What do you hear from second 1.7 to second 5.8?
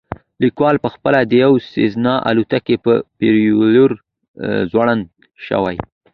سیزنا الوتکې په پروپیلر ځوړند شوی